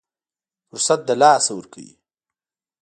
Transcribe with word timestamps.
فرصت 0.69 1.01
له 1.07 1.15
لاسه 1.21 1.51
ورکوي. 1.55 1.93